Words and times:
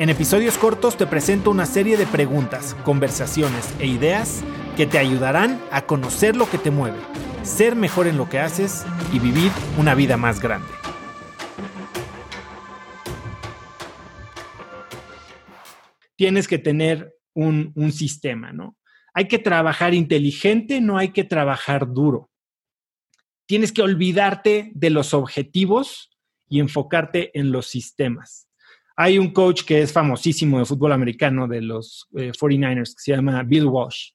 En 0.00 0.08
episodios 0.08 0.56
cortos 0.56 0.96
te 0.96 1.06
presento 1.06 1.50
una 1.50 1.66
serie 1.66 1.98
de 1.98 2.06
preguntas, 2.06 2.74
conversaciones 2.84 3.78
e 3.80 3.86
ideas 3.86 4.42
que 4.74 4.86
te 4.86 4.96
ayudarán 4.96 5.60
a 5.70 5.84
conocer 5.84 6.36
lo 6.36 6.48
que 6.48 6.56
te 6.56 6.70
mueve, 6.70 6.96
ser 7.42 7.76
mejor 7.76 8.06
en 8.06 8.16
lo 8.16 8.26
que 8.26 8.38
haces 8.38 8.86
y 9.12 9.18
vivir 9.18 9.52
una 9.76 9.94
vida 9.94 10.16
más 10.16 10.40
grande. 10.40 10.70
Tienes 16.16 16.48
que 16.48 16.56
tener 16.56 17.14
un, 17.34 17.74
sistema, 17.92 18.54
¿no? 18.54 18.78
Hay 19.12 19.28
que 19.28 19.38
trabajar 19.38 19.92
inteligente, 19.92 20.80
no 20.80 20.96
hay 20.96 21.10
que 21.10 21.24
trabajar 21.24 21.92
duro. 21.92 22.30
Tienes 23.44 23.70
que 23.70 23.82
olvidarte 23.82 24.72
de 24.74 24.88
los 24.88 25.12
objetivos 25.12 26.08
y 26.48 26.60
enfocarte 26.60 27.38
en 27.38 27.52
los 27.52 27.66
sistemas. 27.66 28.49
Hay 29.02 29.18
un 29.18 29.32
coach 29.32 29.62
que 29.62 29.80
es 29.80 29.94
famosísimo 29.94 30.58
de 30.58 30.66
fútbol 30.66 30.92
americano 30.92 31.48
de 31.48 31.62
los 31.62 32.06
49ers 32.12 32.94
que 32.94 33.02
se 33.02 33.12
llama 33.12 33.42
Bill 33.44 33.64
Walsh. 33.64 34.10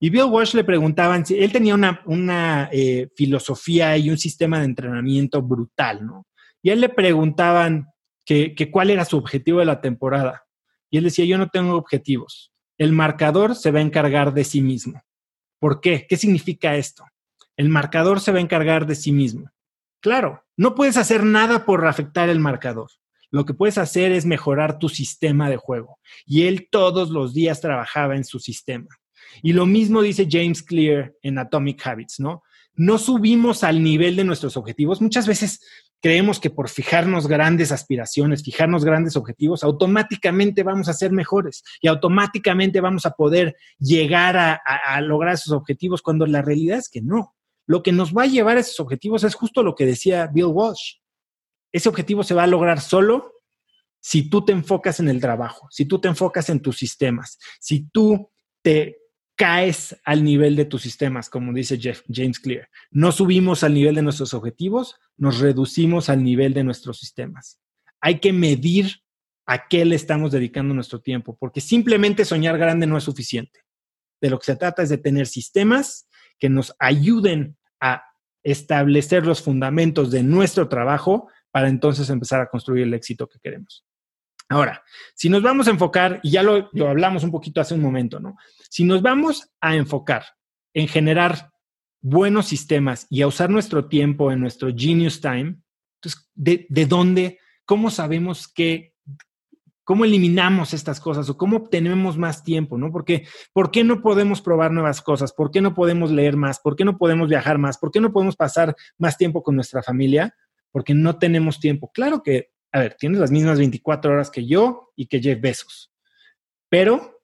Y 0.00 0.10
Bill 0.10 0.24
Walsh 0.24 0.54
le 0.54 0.64
preguntaban 0.64 1.24
si 1.24 1.38
él 1.38 1.52
tenía 1.52 1.76
una, 2.04 2.68
eh, 2.72 3.10
filosofía 3.14 3.96
y 3.96 4.10
un 4.10 4.18
sistema 4.18 4.58
de 4.58 4.64
entrenamiento 4.64 5.40
brutal, 5.40 6.04
¿no? 6.04 6.26
Y 6.64 6.70
él 6.70 6.80
le 6.80 6.88
preguntaban 6.88 7.86
que, 8.24 8.56
cuál 8.72 8.90
era 8.90 9.04
su 9.04 9.18
objetivo 9.18 9.60
de 9.60 9.66
la 9.66 9.80
temporada. 9.80 10.42
Y 10.90 10.98
él 10.98 11.04
decía, 11.04 11.24
yo 11.26 11.38
no 11.38 11.48
tengo 11.48 11.76
objetivos. 11.76 12.52
El 12.76 12.90
marcador 12.90 13.54
se 13.54 13.70
va 13.70 13.78
a 13.78 13.82
encargar 13.82 14.34
de 14.34 14.42
sí 14.42 14.60
mismo. 14.60 15.00
¿Por 15.60 15.80
qué? 15.80 16.06
¿Qué 16.08 16.16
significa 16.16 16.74
esto? 16.74 17.04
El 17.56 17.68
marcador 17.68 18.18
se 18.18 18.32
va 18.32 18.38
a 18.38 18.42
encargar 18.42 18.84
de 18.84 18.96
sí 18.96 19.12
mismo. 19.12 19.48
Claro, 20.00 20.42
no 20.56 20.74
puedes 20.74 20.96
hacer 20.96 21.22
nada 21.22 21.64
por 21.64 21.86
afectar 21.86 22.28
el 22.28 22.40
marcador. 22.40 22.90
Lo 23.34 23.44
que 23.44 23.52
puedes 23.52 23.78
hacer 23.78 24.12
es 24.12 24.26
mejorar 24.26 24.78
tu 24.78 24.88
sistema 24.88 25.50
de 25.50 25.56
juego. 25.56 25.98
Y 26.24 26.42
él 26.44 26.68
todos 26.70 27.10
los 27.10 27.34
días 27.34 27.60
trabajaba 27.60 28.14
en 28.14 28.22
su 28.22 28.38
sistema. 28.38 28.86
Y 29.42 29.54
lo 29.54 29.66
mismo 29.66 30.02
dice 30.02 30.28
James 30.30 30.62
Clear 30.62 31.12
en 31.20 31.38
Atomic 31.40 31.84
Habits, 31.84 32.20
¿no? 32.20 32.44
No 32.76 32.96
subimos 32.96 33.64
al 33.64 33.82
nivel 33.82 34.14
de 34.14 34.22
nuestros 34.22 34.56
objetivos. 34.56 35.02
Muchas 35.02 35.26
veces 35.26 35.58
creemos 36.00 36.38
que 36.38 36.50
por 36.50 36.68
fijarnos 36.68 37.26
grandes 37.26 37.72
aspiraciones, 37.72 38.44
fijarnos 38.44 38.84
grandes 38.84 39.16
objetivos, 39.16 39.64
automáticamente 39.64 40.62
vamos 40.62 40.88
a 40.88 40.92
ser 40.92 41.10
mejores 41.10 41.64
y 41.80 41.88
automáticamente 41.88 42.80
vamos 42.80 43.04
a 43.04 43.16
poder 43.16 43.56
llegar 43.80 44.36
a, 44.36 45.00
lograr 45.00 45.34
esos 45.34 45.52
objetivos 45.52 46.02
cuando 46.02 46.24
la 46.24 46.40
realidad 46.40 46.78
es 46.78 46.88
que 46.88 47.02
no. 47.02 47.34
Lo 47.66 47.82
que 47.82 47.90
nos 47.90 48.14
va 48.14 48.22
a 48.22 48.26
llevar 48.26 48.58
a 48.58 48.60
esos 48.60 48.78
objetivos 48.78 49.24
es 49.24 49.34
justo 49.34 49.64
lo 49.64 49.74
que 49.74 49.86
decía 49.86 50.28
Bill 50.32 50.52
Walsh. 50.52 50.98
Ese 51.74 51.88
objetivo 51.88 52.22
se 52.22 52.34
va 52.34 52.44
a 52.44 52.46
lograr 52.46 52.80
solo 52.80 53.32
si 54.00 54.30
tú 54.30 54.44
te 54.44 54.52
enfocas 54.52 55.00
en 55.00 55.08
el 55.08 55.20
trabajo, 55.20 55.66
si 55.72 55.86
tú 55.86 55.98
te 55.98 56.06
enfocas 56.06 56.48
en 56.48 56.60
tus 56.60 56.78
sistemas, 56.78 57.36
si 57.58 57.88
tú 57.88 58.30
te 58.62 58.98
caes 59.34 59.96
al 60.04 60.22
nivel 60.22 60.54
de 60.54 60.66
tus 60.66 60.82
sistemas, 60.82 61.28
como 61.28 61.52
dice 61.52 61.76
Jeff, 61.76 62.02
James 62.08 62.38
Clear. 62.38 62.68
No 62.92 63.10
subimos 63.10 63.64
al 63.64 63.74
nivel 63.74 63.96
de 63.96 64.02
nuestros 64.02 64.34
objetivos, 64.34 65.00
nos 65.16 65.40
reducimos 65.40 66.08
al 66.10 66.22
nivel 66.22 66.54
de 66.54 66.62
nuestros 66.62 67.00
sistemas. 67.00 67.58
Hay 68.00 68.20
que 68.20 68.32
medir 68.32 69.00
a 69.44 69.66
qué 69.66 69.84
le 69.84 69.96
estamos 69.96 70.30
dedicando 70.30 70.74
nuestro 70.74 71.00
tiempo, 71.00 71.36
porque 71.36 71.60
simplemente 71.60 72.24
soñar 72.24 72.56
grande 72.56 72.86
no 72.86 72.96
es 72.96 73.02
suficiente. 73.02 73.64
De 74.20 74.30
lo 74.30 74.38
que 74.38 74.46
se 74.46 74.56
trata 74.56 74.84
es 74.84 74.90
de 74.90 74.98
tener 74.98 75.26
sistemas 75.26 76.06
que 76.38 76.48
nos 76.48 76.72
ayuden 76.78 77.56
a 77.80 78.04
establecer 78.44 79.26
los 79.26 79.42
fundamentos 79.42 80.12
de 80.12 80.22
nuestro 80.22 80.68
trabajo 80.68 81.26
para 81.54 81.68
entonces 81.68 82.10
empezar 82.10 82.40
a 82.40 82.48
construir 82.48 82.82
el 82.82 82.94
éxito 82.94 83.28
que 83.28 83.38
queremos. 83.38 83.84
Ahora, 84.48 84.82
si 85.14 85.28
nos 85.28 85.40
vamos 85.40 85.68
a 85.68 85.70
enfocar, 85.70 86.18
y 86.24 86.32
ya 86.32 86.42
lo, 86.42 86.68
hablamos 86.84 87.22
un 87.22 87.30
poquito 87.30 87.60
hace 87.60 87.74
un 87.74 87.80
momento, 87.80 88.18
¿no? 88.18 88.36
Si 88.68 88.82
nos 88.82 89.02
vamos 89.02 89.52
a 89.60 89.76
enfocar 89.76 90.24
en 90.74 90.88
generar 90.88 91.52
buenos 92.00 92.46
sistemas 92.46 93.06
y 93.08 93.22
a 93.22 93.28
usar 93.28 93.50
nuestro 93.50 93.86
tiempo 93.86 94.32
en 94.32 94.40
nuestro 94.40 94.70
genius 94.74 95.20
time, 95.20 95.58
¿de, 96.34 96.66
de 96.68 96.86
dónde, 96.86 97.38
cómo 97.64 97.88
sabemos 97.88 98.48
que, 98.48 98.96
cómo 99.84 100.04
eliminamos 100.04 100.74
estas 100.74 100.98
cosas 100.98 101.30
o 101.30 101.36
cómo 101.36 101.58
obtenemos 101.58 102.18
más 102.18 102.42
tiempo, 102.42 102.76
¿no? 102.78 102.90
Porque, 102.90 103.28
¿por 103.52 103.70
qué 103.70 103.84
no 103.84 104.02
podemos 104.02 104.42
probar 104.42 104.72
nuevas 104.72 105.00
cosas? 105.00 105.32
¿Por 105.32 105.52
qué 105.52 105.60
no 105.60 105.72
podemos 105.72 106.10
leer 106.10 106.36
más? 106.36 106.58
¿Por 106.58 106.74
qué 106.74 106.84
no 106.84 106.98
podemos 106.98 107.28
viajar 107.28 107.58
más? 107.58 107.78
¿Por 107.78 107.92
qué 107.92 108.00
no 108.00 108.12
podemos 108.12 108.34
pasar 108.34 108.74
más 108.98 109.16
tiempo 109.16 109.40
con 109.40 109.54
nuestra 109.54 109.84
familia? 109.84 110.34
Porque 110.74 110.92
no 110.92 111.18
tenemos 111.18 111.60
tiempo. 111.60 111.92
Claro 111.94 112.22
que 112.22 112.50
a 112.74 112.80
ver, 112.80 112.96
tienes 112.96 113.20
las 113.20 113.30
mismas 113.30 113.58
24 113.58 114.12
horas 114.12 114.32
que 114.32 114.46
yo 114.46 114.92
y 114.96 115.06
que 115.06 115.20
Jeff 115.20 115.40
Bezos, 115.40 115.92
pero 116.68 117.22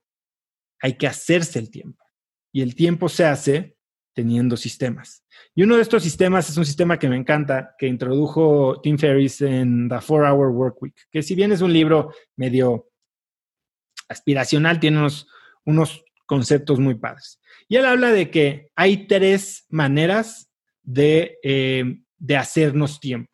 hay 0.81 0.93
que 0.93 1.09
hacerse 1.09 1.59
el 1.59 1.73
tiempo. 1.73 2.05
Y 2.53 2.63
el 2.63 2.77
tiempo 2.77 3.09
se 3.09 3.25
hace 3.25 3.77
teniendo 4.15 4.57
sistemas. 4.57 5.25
Y 5.53 5.65
uno 5.65 5.75
de 5.75 5.83
estos 5.83 6.05
sistemas 6.05 6.49
es 6.49 6.57
un 6.57 6.65
sistema 6.65 7.01
que 7.01 7.09
me 7.09 7.17
encanta, 7.17 7.75
que 7.79 7.89
introdujo 7.89 8.81
Tim 8.81 8.97
Ferriss 8.97 9.41
en 9.41 9.89
The 9.89 10.01
Four 10.01 10.25
Hour 10.25 10.51
Work 10.51 10.83
Week, 10.83 10.95
que 11.11 11.21
si 11.21 11.35
bien 11.35 11.51
es 11.51 11.63
un 11.63 11.73
libro 11.73 12.15
medio 12.37 12.89
aspiracional, 14.09 14.79
tiene 14.79 15.05
unos, 15.65 16.05
conceptos 16.27 16.79
muy 16.79 16.95
padres. 16.95 17.41
Y 17.67 17.75
él 17.75 17.87
habla 17.87 18.13
de 18.13 18.31
que 18.31 18.71
hay 18.77 19.09
tres 19.09 19.67
maneras 19.69 20.49
de, 20.85 21.39
eh, 21.43 22.03
de 22.19 22.37
hacernos 22.37 23.01
tiempo. 23.01 23.30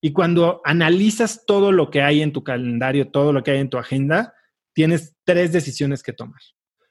Y 0.00 0.12
cuando 0.12 0.62
analizas 0.64 1.44
todo 1.46 1.72
lo 1.72 1.90
que 1.90 2.02
hay 2.02 2.22
en 2.22 2.32
tu 2.32 2.42
calendario, 2.42 3.08
todo 3.08 3.32
lo 3.32 3.42
que 3.42 3.52
hay 3.52 3.58
en 3.58 3.70
tu 3.70 3.78
agenda, 3.78 4.34
tienes 4.72 5.14
tres 5.24 5.52
decisiones 5.52 6.02
que 6.02 6.12
tomar. 6.12 6.40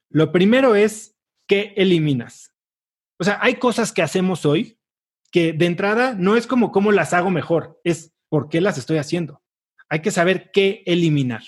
Lo 0.09 0.31
primero 0.31 0.75
es 0.75 1.15
qué 1.47 1.73
eliminas. 1.75 2.53
O 3.17 3.23
sea, 3.23 3.39
hay 3.41 3.55
cosas 3.55 3.91
que 3.91 4.01
hacemos 4.01 4.45
hoy 4.45 4.79
que 5.31 5.53
de 5.53 5.65
entrada 5.65 6.15
no 6.15 6.35
es 6.35 6.47
como 6.47 6.71
cómo 6.71 6.91
las 6.91 7.13
hago 7.13 7.29
mejor, 7.29 7.79
es 7.83 8.13
por 8.29 8.49
qué 8.49 8.61
las 8.61 8.77
estoy 8.77 8.97
haciendo. 8.97 9.41
Hay 9.89 10.01
que 10.01 10.11
saber 10.11 10.51
qué 10.51 10.83
eliminar. 10.85 11.43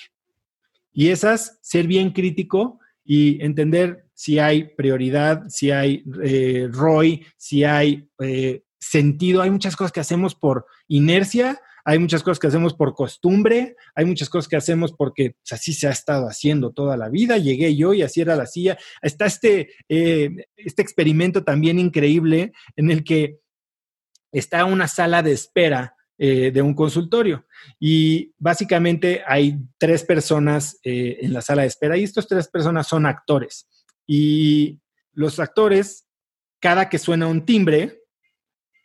Y 0.91 1.09
esas, 1.09 1.59
ser 1.61 1.87
bien 1.87 2.11
crítico 2.11 2.79
y 3.03 3.43
entender 3.43 4.05
si 4.13 4.39
hay 4.39 4.75
prioridad, 4.75 5.43
si 5.47 5.71
hay 5.71 6.03
eh, 6.23 6.67
ROI, 6.71 7.25
si 7.37 7.63
hay 7.63 8.09
eh, 8.19 8.63
sentido. 8.81 9.41
Hay 9.41 9.51
muchas 9.51 9.75
cosas 9.77 9.91
que 9.91 10.01
hacemos 10.01 10.35
por 10.35 10.65
inercia, 10.87 11.61
hay 11.85 11.99
muchas 11.99 12.23
cosas 12.23 12.39
que 12.39 12.47
hacemos 12.47 12.73
por 12.73 12.93
costumbre, 12.93 13.75
hay 13.95 14.05
muchas 14.05 14.29
cosas 14.29 14.47
que 14.47 14.55
hacemos 14.55 14.91
porque 14.93 15.31
pues, 15.31 15.53
así 15.53 15.73
se 15.73 15.87
ha 15.87 15.91
estado 15.91 16.27
haciendo 16.27 16.71
toda 16.71 16.97
la 16.97 17.09
vida. 17.09 17.37
Llegué 17.37 17.75
yo 17.75 17.93
y 17.93 18.01
así 18.01 18.21
era 18.21 18.35
la 18.35 18.45
silla. 18.45 18.77
Está 19.01 19.25
este, 19.25 19.73
eh, 19.87 20.47
este 20.57 20.81
experimento 20.81 21.43
también 21.43 21.79
increíble 21.79 22.51
en 22.75 22.91
el 22.91 23.03
que 23.03 23.39
está 24.31 24.65
una 24.65 24.87
sala 24.87 25.23
de 25.23 25.31
espera 25.31 25.95
eh, 26.17 26.51
de 26.51 26.61
un 26.61 26.73
consultorio. 26.73 27.45
Y 27.79 28.33
básicamente 28.37 29.23
hay 29.25 29.57
tres 29.77 30.03
personas 30.03 30.79
eh, 30.83 31.17
en 31.21 31.33
la 31.33 31.41
sala 31.41 31.63
de 31.63 31.69
espera 31.69 31.97
y 31.97 32.03
estas 32.03 32.27
tres 32.27 32.47
personas 32.47 32.87
son 32.87 33.05
actores. 33.05 33.67
Y 34.05 34.79
los 35.13 35.39
actores, 35.39 36.07
cada 36.59 36.89
que 36.89 36.99
suena 36.99 37.27
un 37.27 37.45
timbre, 37.45 38.00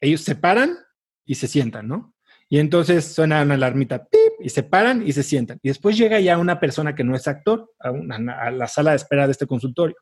ellos 0.08 0.22
se 0.22 0.36
paran 0.36 0.76
y 1.24 1.34
se 1.34 1.48
sientan, 1.48 1.88
¿no? 1.88 2.14
Y 2.48 2.58
entonces 2.58 3.04
suena 3.04 3.42
una 3.42 3.54
alarmita, 3.54 4.06
¡pip! 4.06 4.20
y 4.40 4.48
se 4.50 4.62
paran 4.62 5.06
y 5.06 5.12
se 5.12 5.22
sientan. 5.22 5.58
Y 5.62 5.68
después 5.68 5.96
llega 5.96 6.20
ya 6.20 6.38
una 6.38 6.60
persona 6.60 6.94
que 6.94 7.02
no 7.02 7.16
es 7.16 7.26
actor 7.26 7.72
a, 7.80 8.50
la 8.50 8.68
sala 8.68 8.90
de 8.90 8.96
espera 8.96 9.26
de 9.26 9.32
este 9.32 9.46
consultorio. 9.46 9.96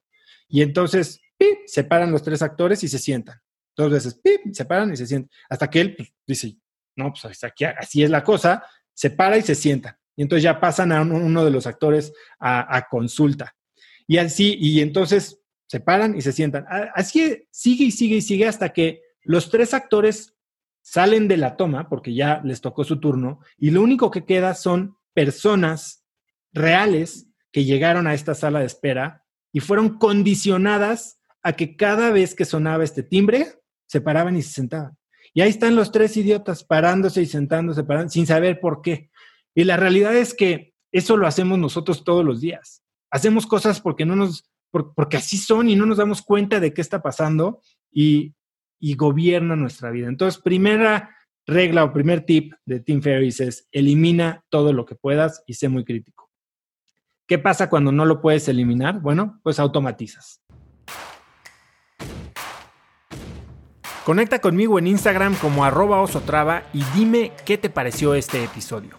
Y 0.49 0.61
entonces, 0.61 1.21
¡pip! 1.39 1.61
se 1.67 1.85
paran 1.85 2.11
los 2.11 2.23
tres 2.23 2.43
actores 2.43 2.83
y 2.85 2.89
se 2.89 2.99
sientan. 2.99 3.39
Dos 3.77 3.91
veces, 3.91 4.21
¡pip! 4.23 4.53
se 4.53 4.65
paran 4.67 4.93
y 4.93 4.97
se 4.97 5.07
sientan. 5.07 5.31
Hasta 5.49 5.71
que 5.71 5.81
él 5.81 5.97
pues, 5.97 6.13
dice, 6.27 6.57
no, 6.97 7.13
pues 7.13 7.43
aquí, 7.45 7.65
así 7.65 8.03
es 8.03 8.11
la 8.11 8.23
cosa, 8.23 8.65
se 8.93 9.11
para 9.11 9.39
y 9.39 9.43
se 9.43 9.55
sienta. 9.55 9.99
Y 10.15 10.23
entonces 10.23 10.45
ya 10.45 10.61
pasan 10.61 10.93
a 10.93 11.01
uno 11.01 11.45
de 11.45 11.51
los 11.51 11.67
actores 11.67 12.13
a, 12.39 12.77
a 12.77 12.89
consulta. 12.89 13.57
Y 14.07 14.19
así, 14.19 14.57
y 14.61 14.81
entonces 14.81 15.41
se 15.67 15.81
paran 15.81 16.17
y 16.17 16.21
se 16.21 16.33
sientan. 16.33 16.67
Así 16.95 17.47
sigue 17.51 17.85
y 17.87 17.91
sigue 17.91 18.17
y 18.17 18.23
sigue 18.23 18.47
hasta 18.47 18.69
que 18.69 19.01
los 19.25 19.51
tres 19.51 19.75
actores 19.75 20.37
salen 20.83 21.29
de 21.29 21.39
la 21.39 21.57
toma 21.57 21.89
porque 21.89 22.15
ya 22.15 22.41
les 22.45 22.61
tocó 22.61 22.85
su 22.85 23.01
turno 23.01 23.41
y 23.57 23.71
lo 23.71 23.83
único 23.83 24.11
que 24.11 24.25
queda 24.25 24.55
son 24.55 24.97
personas 25.15 26.05
reales 26.53 27.27
que 27.53 27.65
llegaron 27.65 28.07
a 28.07 28.15
esta 28.15 28.35
sala 28.35 28.61
de 28.61 28.67
espera 28.67 29.25
y 29.53 29.61
fueron 29.61 29.99
condicionadas 29.99 31.21
a 31.43 31.55
que 31.55 31.77
cada 31.77 32.11
vez 32.11 32.35
que 32.35 32.45
sonaba 32.45 32.85
este 32.85 33.03
timbre, 33.03 33.47
se 33.87 34.01
paraban 34.01 34.37
y 34.37 34.43
se 34.43 34.53
sentaban. 34.53 34.97
Y 35.33 35.41
ahí 35.41 35.51
están 35.51 35.77
los 35.77 35.93
tres 35.93 36.17
idiotas 36.17 36.65
parándose 36.65 37.23
y 37.23 37.27
sentándose, 37.27 37.85
sin 38.09 38.27
saber 38.27 38.61
por 38.61 38.83
qué. 38.83 39.11
Y 39.55 39.65
la 39.65 39.77
realidad 39.77 40.17
es 40.17 40.35
que 40.35 40.75
eso 40.91 41.17
lo 41.17 41.27
hacemos 41.27 41.59
nosotros 41.59 42.05
todos 42.05 42.25
los 42.25 42.41
días. 42.41 42.83
Hacemos 43.11 43.47
cosas 43.47 43.81
porque 43.81 44.05
no 44.05 44.17
nos, 44.17 44.51
porque 44.71 45.17
así 45.17 45.37
son 45.37 45.69
y 45.69 45.77
no 45.77 45.87
nos 45.87 45.99
damos 45.99 46.23
cuenta 46.23 46.61
de 46.61 46.73
qué 46.73 46.81
está 46.81 47.03
pasando 47.03 47.61
y, 47.93 48.35
y 48.79 48.95
gobierna 48.95 49.57
nuestra 49.57 49.91
vida. 49.91 50.09
Entonces, 50.09 50.41
primera 50.41 51.11
regla 51.47 51.85
o 51.85 51.93
primer 51.93 52.25
tip 52.25 52.55
de 52.65 52.81
Tim 52.81 53.03
Ferriss 53.03 53.41
es 53.41 53.69
elimina 53.73 54.45
todo 54.49 54.73
lo 54.73 54.85
que 54.85 54.95
puedas 54.95 55.43
y 55.47 55.55
sé 55.55 55.69
muy 55.69 55.85
crítico. 55.85 56.31
¿Qué 57.27 57.39
pasa 57.39 57.71
cuando 57.71 57.93
no 57.93 58.05
lo 58.05 58.21
puedes 58.21 58.49
eliminar? 58.49 59.01
Bueno, 59.01 59.41
pues 59.43 59.59
automatizas. 59.59 60.43
Conecta 64.05 64.39
conmigo 64.41 64.79
en 64.79 64.87
Instagram 64.87 65.35
como 65.37 65.65
arroba 65.65 66.03
osotrava 66.03 66.65
y 66.75 66.85
dime 66.95 67.33
qué 67.47 67.57
te 67.57 67.71
pareció 67.71 68.15
este 68.15 68.45
episodio. 68.45 68.99